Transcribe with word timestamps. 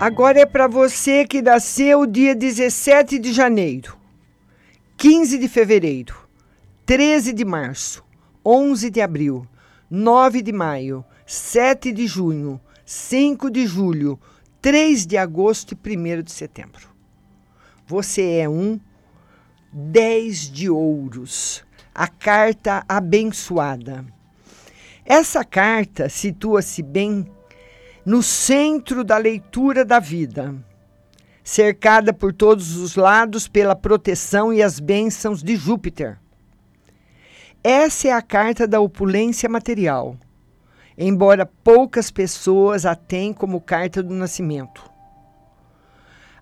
Agora 0.00 0.38
é 0.38 0.46
para 0.46 0.68
você 0.68 1.26
que 1.26 1.42
nasceu 1.42 2.06
dia 2.06 2.32
17 2.32 3.18
de 3.18 3.32
janeiro, 3.32 3.98
15 4.96 5.36
de 5.36 5.48
fevereiro, 5.48 6.14
13 6.86 7.32
de 7.32 7.44
março, 7.44 8.04
11 8.46 8.90
de 8.90 9.00
abril, 9.00 9.44
9 9.90 10.40
de 10.40 10.52
maio, 10.52 11.04
7 11.26 11.90
de 11.90 12.06
junho, 12.06 12.60
5 12.86 13.50
de 13.50 13.66
julho, 13.66 14.20
3 14.62 15.04
de 15.04 15.16
agosto 15.16 15.74
e 15.74 15.96
1 15.96 16.22
de 16.22 16.30
setembro. 16.30 16.88
Você 17.84 18.38
é 18.38 18.48
um 18.48 18.78
10 19.72 20.52
de 20.52 20.70
ouros, 20.70 21.64
a 21.92 22.06
carta 22.06 22.84
abençoada. 22.88 24.06
Essa 25.04 25.44
carta 25.44 26.08
situa-se 26.08 26.84
bem 26.84 27.26
no 28.08 28.22
centro 28.22 29.04
da 29.04 29.18
leitura 29.18 29.84
da 29.84 30.00
vida, 30.00 30.54
cercada 31.44 32.10
por 32.10 32.32
todos 32.32 32.74
os 32.78 32.96
lados 32.96 33.46
pela 33.46 33.76
proteção 33.76 34.50
e 34.50 34.62
as 34.62 34.80
bênçãos 34.80 35.42
de 35.42 35.54
Júpiter. 35.56 36.18
Essa 37.62 38.08
é 38.08 38.12
a 38.12 38.22
carta 38.22 38.66
da 38.66 38.80
opulência 38.80 39.46
material, 39.46 40.16
embora 40.96 41.44
poucas 41.44 42.10
pessoas 42.10 42.86
a 42.86 42.94
tenham 42.94 43.34
como 43.34 43.60
carta 43.60 44.02
do 44.02 44.14
nascimento. 44.14 44.90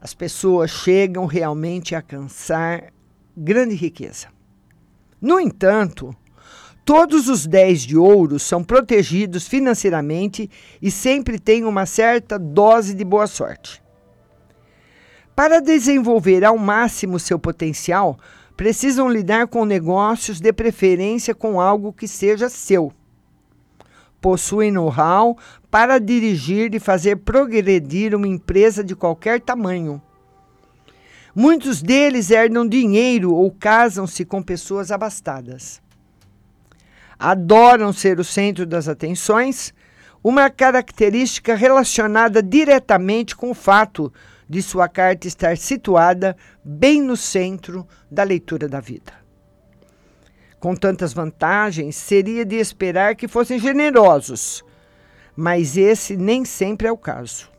As 0.00 0.14
pessoas 0.14 0.70
chegam 0.70 1.26
realmente 1.26 1.96
a 1.96 1.98
alcançar 1.98 2.92
grande 3.36 3.74
riqueza. 3.74 4.28
No 5.20 5.40
entanto, 5.40 6.14
Todos 6.86 7.28
os 7.28 7.48
10 7.48 7.82
de 7.82 7.96
ouro 7.96 8.38
são 8.38 8.62
protegidos 8.62 9.48
financeiramente 9.48 10.48
e 10.80 10.88
sempre 10.88 11.36
têm 11.36 11.64
uma 11.64 11.84
certa 11.84 12.38
dose 12.38 12.94
de 12.94 13.04
boa 13.04 13.26
sorte. 13.26 13.82
Para 15.34 15.60
desenvolver 15.60 16.44
ao 16.44 16.56
máximo 16.56 17.18
seu 17.18 17.40
potencial, 17.40 18.16
precisam 18.56 19.08
lidar 19.08 19.48
com 19.48 19.64
negócios, 19.64 20.38
de 20.38 20.52
preferência 20.52 21.34
com 21.34 21.60
algo 21.60 21.92
que 21.92 22.06
seja 22.06 22.48
seu. 22.48 22.92
Possuem 24.20 24.70
know-how 24.70 25.36
para 25.68 25.98
dirigir 25.98 26.72
e 26.72 26.78
fazer 26.78 27.16
progredir 27.16 28.14
uma 28.14 28.28
empresa 28.28 28.84
de 28.84 28.94
qualquer 28.94 29.40
tamanho. 29.40 30.00
Muitos 31.34 31.82
deles 31.82 32.30
herdam 32.30 32.64
dinheiro 32.64 33.34
ou 33.34 33.50
casam-se 33.50 34.24
com 34.24 34.40
pessoas 34.40 34.92
abastadas 34.92 35.84
adoram 37.18 37.92
ser 37.92 38.20
o 38.20 38.24
centro 38.24 38.66
das 38.66 38.88
atenções, 38.88 39.72
uma 40.22 40.50
característica 40.50 41.54
relacionada 41.54 42.42
diretamente 42.42 43.36
com 43.36 43.50
o 43.50 43.54
fato 43.54 44.12
de 44.48 44.62
sua 44.62 44.88
carta 44.88 45.26
estar 45.26 45.56
situada 45.56 46.36
bem 46.64 47.02
no 47.02 47.16
centro 47.16 47.86
da 48.10 48.22
leitura 48.22 48.68
da 48.68 48.80
vida. 48.80 49.12
Com 50.58 50.74
tantas 50.74 51.12
vantagens, 51.12 51.96
seria 51.96 52.44
de 52.44 52.56
esperar 52.56 53.14
que 53.14 53.28
fossem 53.28 53.58
generosos, 53.58 54.64
mas 55.36 55.76
esse 55.76 56.16
nem 56.16 56.44
sempre 56.44 56.88
é 56.88 56.92
o 56.92 56.96
caso. 56.96 57.55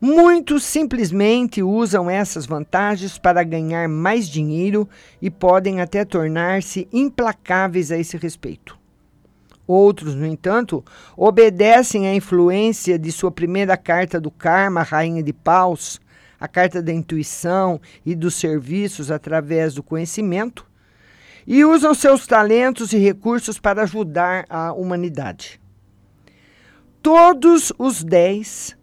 Muitos 0.00 0.64
simplesmente 0.64 1.62
usam 1.62 2.10
essas 2.10 2.44
vantagens 2.44 3.18
para 3.18 3.42
ganhar 3.42 3.88
mais 3.88 4.28
dinheiro 4.28 4.88
e 5.22 5.30
podem 5.30 5.80
até 5.80 6.04
tornar-se 6.04 6.86
implacáveis 6.92 7.90
a 7.90 7.96
esse 7.96 8.16
respeito. 8.16 8.78
Outros, 9.66 10.14
no 10.14 10.26
entanto, 10.26 10.84
obedecem 11.16 12.06
à 12.06 12.14
influência 12.14 12.98
de 12.98 13.10
sua 13.10 13.32
primeira 13.32 13.76
carta 13.76 14.20
do 14.20 14.30
karma, 14.30 14.82
rainha 14.82 15.22
de 15.22 15.32
paus, 15.32 15.98
a 16.38 16.46
carta 16.46 16.82
da 16.82 16.92
intuição 16.92 17.80
e 18.04 18.14
dos 18.14 18.34
serviços 18.34 19.10
através 19.10 19.74
do 19.74 19.82
conhecimento, 19.82 20.66
e 21.46 21.64
usam 21.64 21.94
seus 21.94 22.26
talentos 22.26 22.92
e 22.92 22.98
recursos 22.98 23.58
para 23.58 23.82
ajudar 23.82 24.44
a 24.48 24.72
humanidade. 24.72 25.60
Todos 27.02 27.72
os 27.78 28.04
dez 28.04 28.76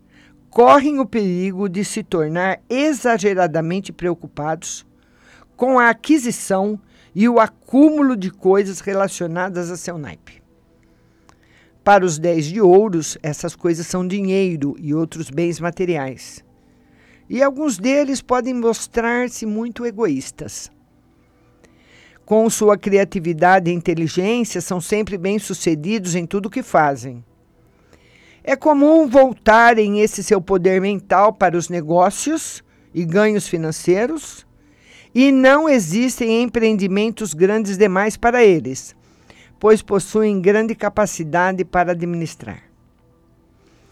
correm 0.53 0.99
o 0.99 1.05
perigo 1.05 1.67
de 1.67 1.83
se 1.83 2.03
tornar 2.03 2.61
exageradamente 2.69 3.91
preocupados 3.91 4.85
com 5.57 5.79
a 5.79 5.89
aquisição 5.89 6.79
e 7.15 7.27
o 7.27 7.39
acúmulo 7.39 8.15
de 8.15 8.29
coisas 8.29 8.79
relacionadas 8.79 9.71
a 9.71 9.77
seu 9.77 9.97
naipe. 9.97 10.43
Para 11.83 12.05
os 12.05 12.19
dez 12.19 12.45
de 12.45 12.61
ouros, 12.61 13.17
essas 13.23 13.55
coisas 13.55 13.87
são 13.87 14.07
dinheiro 14.07 14.75
e 14.77 14.93
outros 14.93 15.31
bens 15.31 15.59
materiais. 15.59 16.45
E 17.27 17.41
alguns 17.41 17.79
deles 17.79 18.21
podem 18.21 18.53
mostrar-se 18.53 19.47
muito 19.47 19.85
egoístas. 19.87 20.71
Com 22.25 22.47
sua 22.47 22.77
criatividade 22.77 23.71
e 23.71 23.73
inteligência, 23.73 24.61
são 24.61 24.79
sempre 24.79 25.17
bem-sucedidos 25.17 26.13
em 26.13 26.27
tudo 26.27 26.45
o 26.45 26.51
que 26.51 26.61
fazem 26.61 27.25
é 28.43 28.55
comum 28.55 29.07
voltarem 29.07 30.01
esse 30.01 30.21
seu 30.21 30.41
poder 30.41 30.81
mental 30.81 31.31
para 31.31 31.57
os 31.57 31.69
negócios 31.69 32.61
e 32.93 33.05
ganhos 33.05 33.47
financeiros, 33.47 34.45
e 35.15 35.31
não 35.31 35.69
existem 35.69 36.43
empreendimentos 36.43 37.33
grandes 37.33 37.77
demais 37.77 38.17
para 38.17 38.43
eles, 38.43 38.95
pois 39.59 39.81
possuem 39.81 40.41
grande 40.41 40.75
capacidade 40.75 41.63
para 41.63 41.91
administrar. 41.93 42.63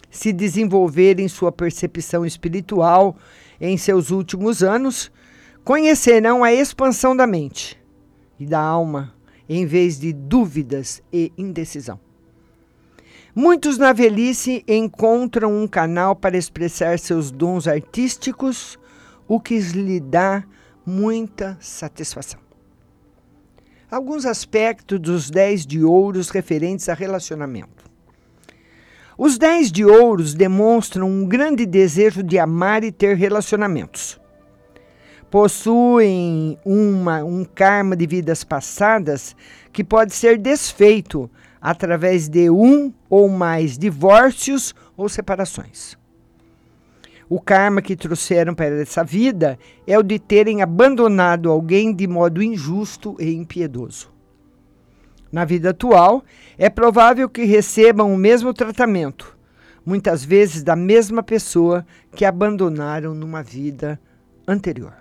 Se 0.09 0.33
desenvolverem 0.33 1.27
sua 1.29 1.51
percepção 1.51 2.25
espiritual 2.25 3.15
em 3.61 3.77
seus 3.77 4.11
últimos 4.11 4.61
anos, 4.61 5.09
conhecerão 5.63 6.43
a 6.43 6.51
expansão 6.51 7.15
da 7.15 7.25
mente 7.25 7.79
e 8.37 8.45
da 8.45 8.59
alma, 8.59 9.13
em 9.47 9.65
vez 9.65 9.99
de 9.99 10.11
dúvidas 10.11 11.01
e 11.13 11.31
indecisão. 11.37 12.10
Muitos 13.33 13.77
na 13.77 13.93
velhice 13.93 14.61
encontram 14.67 15.63
um 15.63 15.65
canal 15.65 16.13
para 16.13 16.37
expressar 16.37 16.99
seus 16.99 17.31
dons 17.31 17.65
artísticos, 17.65 18.77
o 19.25 19.39
que 19.39 19.57
lhe 19.57 20.01
dá 20.01 20.43
muita 20.85 21.57
satisfação. 21.61 22.41
Alguns 23.89 24.25
aspectos 24.25 24.99
dos 24.99 25.29
10 25.29 25.65
de 25.65 25.81
ouros 25.81 26.29
referentes 26.29 26.89
a 26.89 26.93
relacionamento. 26.93 27.89
Os 29.17 29.37
10 29.37 29.71
de 29.71 29.85
ouros 29.85 30.33
demonstram 30.33 31.07
um 31.07 31.25
grande 31.25 31.65
desejo 31.65 32.21
de 32.21 32.37
amar 32.37 32.83
e 32.83 32.91
ter 32.91 33.15
relacionamentos. 33.15 34.19
Possuem 35.29 36.57
uma, 36.65 37.23
um 37.23 37.45
karma 37.45 37.95
de 37.95 38.05
vidas 38.05 38.43
passadas 38.43 39.33
que 39.71 39.85
pode 39.85 40.13
ser 40.13 40.37
desfeito 40.37 41.31
através 41.61 42.27
de 42.27 42.49
um 42.49 42.91
ou 43.07 43.29
mais 43.29 43.77
divórcios 43.77 44.73
ou 44.97 45.07
separações. 45.07 45.95
O 47.29 47.39
karma 47.39 47.81
que 47.81 47.95
trouxeram 47.95 48.53
para 48.53 48.81
essa 48.81 49.03
vida 49.03 49.57
é 49.87 49.97
o 49.97 50.03
de 50.03 50.19
terem 50.19 50.61
abandonado 50.61 51.49
alguém 51.49 51.93
de 51.93 52.07
modo 52.07 52.41
injusto 52.41 53.15
e 53.19 53.31
impiedoso. 53.33 54.11
Na 55.31 55.45
vida 55.45 55.69
atual, 55.69 56.25
é 56.57 56.69
provável 56.69 57.29
que 57.29 57.45
recebam 57.45 58.13
o 58.13 58.17
mesmo 58.17 58.53
tratamento, 58.53 59.37
muitas 59.85 60.25
vezes 60.25 60.61
da 60.61 60.75
mesma 60.75 61.23
pessoa 61.23 61.85
que 62.13 62.25
abandonaram 62.25 63.13
numa 63.13 63.41
vida 63.41 63.97
anterior. 64.45 64.93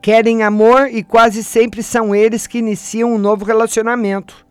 Querem 0.00 0.44
amor 0.44 0.86
e 0.88 1.02
quase 1.02 1.42
sempre 1.42 1.82
são 1.82 2.14
eles 2.14 2.46
que 2.46 2.58
iniciam 2.58 3.12
um 3.12 3.18
novo 3.18 3.44
relacionamento 3.44 4.43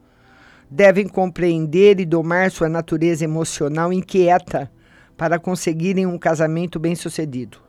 devem 0.73 1.07
compreender 1.07 1.99
e 1.99 2.05
domar 2.05 2.49
sua 2.49 2.67
natureza 2.67 3.23
emocional 3.23 3.93
inquieta 3.93 4.72
para 5.16 5.37
conseguirem 5.37 6.08
um 6.08 6.17
casamento 6.17 6.79
bem-sucedido. 6.79 7.59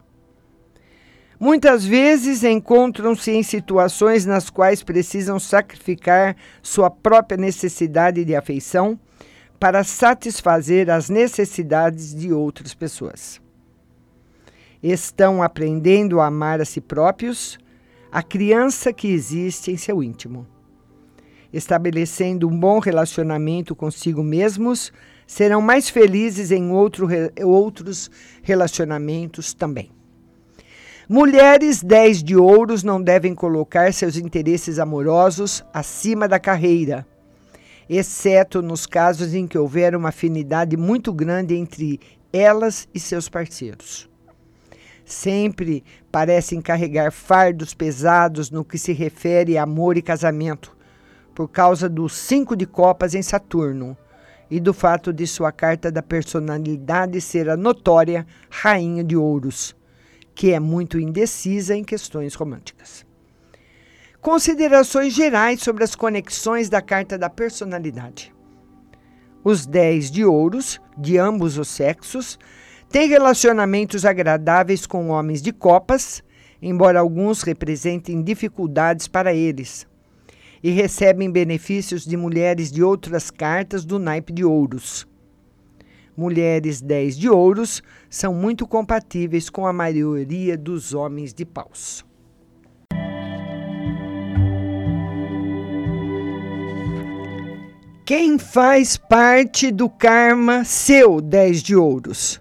Muitas 1.38 1.84
vezes 1.84 2.42
encontram-se 2.42 3.30
em 3.30 3.42
situações 3.42 4.24
nas 4.24 4.48
quais 4.48 4.82
precisam 4.82 5.38
sacrificar 5.38 6.34
sua 6.62 6.90
própria 6.90 7.36
necessidade 7.36 8.24
de 8.24 8.34
afeição 8.34 8.98
para 9.60 9.84
satisfazer 9.84 10.88
as 10.88 11.10
necessidades 11.10 12.14
de 12.14 12.32
outras 12.32 12.72
pessoas. 12.72 13.38
Estão 14.82 15.42
aprendendo 15.42 16.20
a 16.20 16.26
amar 16.26 16.58
a 16.58 16.64
si 16.64 16.80
próprios, 16.80 17.58
a 18.10 18.22
criança 18.22 18.94
que 18.94 19.08
existe 19.08 19.70
em 19.70 19.76
seu 19.76 20.02
íntimo 20.02 20.46
estabelecendo 21.56 22.48
um 22.48 22.58
bom 22.58 22.80
relacionamento 22.80 23.76
consigo 23.76 24.22
mesmos, 24.24 24.92
serão 25.24 25.62
mais 25.62 25.88
felizes 25.88 26.50
em 26.50 26.70
outro, 26.72 27.08
outros 27.44 28.10
relacionamentos 28.42 29.54
também. 29.54 29.90
Mulheres 31.08 31.82
10 31.82 32.24
de 32.24 32.36
ouros 32.36 32.82
não 32.82 33.00
devem 33.00 33.34
colocar 33.34 33.92
seus 33.92 34.16
interesses 34.16 34.78
amorosos 34.78 35.64
acima 35.72 36.26
da 36.26 36.40
carreira, 36.40 37.06
exceto 37.88 38.60
nos 38.60 38.84
casos 38.84 39.32
em 39.32 39.46
que 39.46 39.58
houver 39.58 39.94
uma 39.94 40.08
afinidade 40.08 40.76
muito 40.76 41.12
grande 41.12 41.54
entre 41.54 42.00
elas 42.32 42.88
e 42.92 42.98
seus 42.98 43.28
parceiros. 43.28 44.08
Sempre 45.04 45.84
parecem 46.10 46.60
carregar 46.60 47.12
fardos 47.12 47.74
pesados 47.74 48.50
no 48.50 48.64
que 48.64 48.78
se 48.78 48.92
refere 48.92 49.58
a 49.58 49.62
amor 49.62 49.98
e 49.98 50.02
casamento, 50.02 50.74
por 51.34 51.48
causa 51.48 51.88
do 51.88 52.08
cinco 52.08 52.56
de 52.56 52.64
copas 52.64 53.14
em 53.14 53.22
Saturno 53.22 53.96
e 54.50 54.60
do 54.60 54.72
fato 54.72 55.12
de 55.12 55.26
sua 55.26 55.50
carta 55.50 55.90
da 55.90 56.02
personalidade 56.02 57.20
ser 57.20 57.50
a 57.50 57.56
notória 57.56 58.26
Rainha 58.48 59.02
de 59.02 59.16
Ouros, 59.16 59.74
que 60.34 60.52
é 60.52 60.60
muito 60.60 60.98
indecisa 60.98 61.74
em 61.74 61.82
questões 61.82 62.34
românticas. 62.34 63.04
Considerações 64.20 65.12
gerais 65.12 65.60
sobre 65.60 65.84
as 65.84 65.94
conexões 65.94 66.68
da 66.68 66.80
carta 66.80 67.18
da 67.18 67.28
personalidade. 67.28 68.32
Os 69.42 69.66
10 69.66 70.10
de 70.10 70.24
ouros, 70.24 70.80
de 70.96 71.18
ambos 71.18 71.58
os 71.58 71.68
sexos, 71.68 72.38
têm 72.88 73.08
relacionamentos 73.08 74.04
agradáveis 74.06 74.86
com 74.86 75.10
homens 75.10 75.42
de 75.42 75.52
copas, 75.52 76.22
embora 76.62 77.00
alguns 77.00 77.42
representem 77.42 78.22
dificuldades 78.22 79.06
para 79.06 79.34
eles, 79.34 79.86
e 80.64 80.70
recebem 80.70 81.30
benefícios 81.30 82.06
de 82.06 82.16
mulheres 82.16 82.72
de 82.72 82.82
outras 82.82 83.30
cartas 83.30 83.84
do 83.84 83.98
naipe 83.98 84.32
de 84.32 84.42
ouros. 84.46 85.06
Mulheres 86.16 86.80
10 86.80 87.18
de 87.18 87.28
ouros 87.28 87.82
são 88.08 88.32
muito 88.32 88.66
compatíveis 88.66 89.50
com 89.50 89.66
a 89.66 89.74
maioria 89.74 90.56
dos 90.56 90.94
homens 90.94 91.34
de 91.34 91.44
paus. 91.44 92.02
Quem 98.06 98.38
faz 98.38 98.96
parte 98.96 99.70
do 99.70 99.90
karma 99.90 100.64
seu 100.64 101.20
10 101.20 101.62
de 101.62 101.76
ouros? 101.76 102.40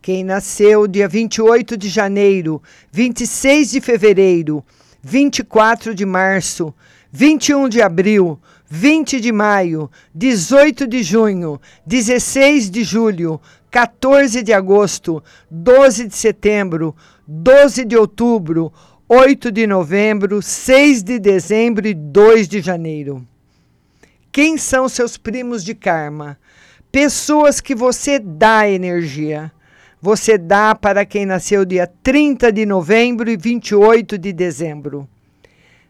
Quem 0.00 0.22
nasceu 0.22 0.86
dia 0.86 1.08
28 1.08 1.76
de 1.76 1.88
janeiro, 1.88 2.62
26 2.92 3.72
de 3.72 3.80
fevereiro, 3.80 4.64
24 5.02 5.94
de 5.94 6.06
março, 6.06 6.72
21 7.16 7.68
de 7.68 7.80
abril, 7.80 8.40
20 8.68 9.20
de 9.20 9.30
maio, 9.30 9.88
18 10.12 10.84
de 10.84 11.00
junho, 11.04 11.60
16 11.86 12.68
de 12.68 12.82
julho, 12.82 13.40
14 13.70 14.42
de 14.42 14.52
agosto, 14.52 15.22
12 15.48 16.08
de 16.08 16.16
setembro, 16.16 16.92
12 17.24 17.84
de 17.84 17.96
outubro, 17.96 18.72
8 19.08 19.52
de 19.52 19.64
novembro, 19.64 20.42
6 20.42 21.04
de 21.04 21.20
dezembro 21.20 21.86
e 21.86 21.94
2 21.94 22.48
de 22.48 22.60
janeiro. 22.60 23.24
Quem 24.32 24.58
são 24.58 24.88
seus 24.88 25.16
primos 25.16 25.62
de 25.62 25.72
karma? 25.72 26.36
Pessoas 26.90 27.60
que 27.60 27.76
você 27.76 28.18
dá 28.18 28.68
energia. 28.68 29.52
Você 30.02 30.36
dá 30.36 30.74
para 30.74 31.06
quem 31.06 31.24
nasceu 31.24 31.64
dia 31.64 31.86
30 31.86 32.50
de 32.50 32.66
novembro 32.66 33.30
e 33.30 33.36
28 33.36 34.18
de 34.18 34.32
dezembro. 34.32 35.08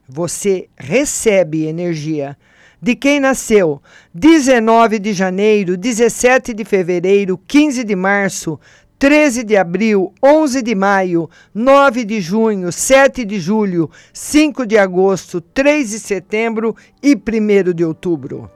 Você 0.08 0.68
recebe 0.76 1.66
energia. 1.66 2.36
De 2.80 2.94
quem 2.94 3.18
nasceu 3.18 3.80
19 4.12 4.98
de 4.98 5.14
janeiro, 5.14 5.76
17 5.76 6.52
de 6.52 6.64
fevereiro, 6.64 7.38
15 7.38 7.82
de 7.82 7.96
março, 7.96 8.60
13 8.98 9.42
de 9.42 9.56
abril, 9.56 10.12
11 10.22 10.62
de 10.62 10.74
maio, 10.74 11.28
9 11.54 12.04
de 12.04 12.20
junho, 12.20 12.70
7 12.70 13.24
de 13.24 13.40
julho, 13.40 13.90
5 14.12 14.66
de 14.66 14.76
agosto, 14.76 15.40
3 15.40 15.90
de 15.90 15.98
setembro 15.98 16.76
e 17.02 17.14
1 17.14 17.72
de 17.72 17.84
outubro. 17.84 18.50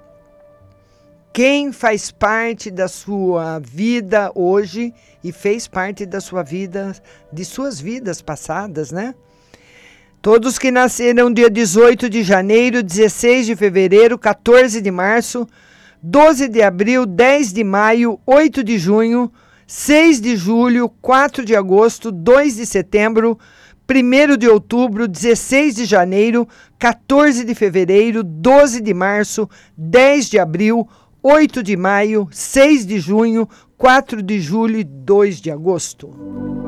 Quem 1.32 1.72
faz 1.72 2.10
parte 2.10 2.70
da 2.70 2.88
sua 2.88 3.58
vida 3.58 4.32
hoje 4.34 4.92
e 5.22 5.32
fez 5.32 5.68
parte 5.68 6.04
da 6.04 6.20
sua 6.20 6.42
vida, 6.42 6.94
de 7.32 7.44
suas 7.44 7.80
vidas 7.80 8.20
passadas, 8.20 8.90
né? 8.90 9.14
Todos 10.20 10.58
que 10.58 10.72
nasceram 10.72 11.32
dia 11.32 11.48
18 11.48 12.10
de 12.10 12.24
janeiro, 12.24 12.82
16 12.82 13.46
de 13.46 13.54
fevereiro, 13.54 14.18
14 14.18 14.80
de 14.80 14.90
março, 14.90 15.46
12 16.02 16.48
de 16.48 16.60
abril, 16.60 17.06
10 17.06 17.52
de 17.52 17.62
maio, 17.62 18.18
8 18.26 18.64
de 18.64 18.78
junho, 18.78 19.30
6 19.64 20.20
de 20.20 20.34
julho, 20.34 20.88
4 21.00 21.44
de 21.44 21.54
agosto, 21.54 22.10
2 22.10 22.56
de 22.56 22.66
setembro, 22.66 23.38
1 23.88 24.36
de 24.36 24.48
outubro, 24.48 25.06
16 25.06 25.76
de 25.76 25.84
janeiro, 25.84 26.48
14 26.80 27.44
de 27.44 27.54
fevereiro, 27.54 28.24
12 28.24 28.80
de 28.80 28.92
março, 28.92 29.48
10 29.76 30.30
de 30.30 30.38
abril, 30.40 30.88
8 31.22 31.62
de 31.62 31.76
maio, 31.76 32.28
6 32.32 32.84
de 32.84 32.98
junho, 32.98 33.48
4 33.76 34.20
de 34.20 34.40
julho 34.40 34.80
e 34.80 34.84
2 34.84 35.40
de 35.40 35.52
agosto. 35.52 36.67